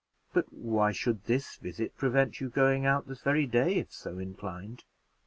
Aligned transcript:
"But 0.33 0.51
why 0.51 0.93
should 0.93 1.25
this 1.25 1.57
visit 1.57 1.95
prevent 1.95 2.39
you 2.41 2.49
going 2.49 2.87
out 2.87 3.05
this 3.07 3.21
very 3.21 3.45
day, 3.45 3.75
if 3.75 3.93
so 3.93 4.17
inclined?" 4.17 4.83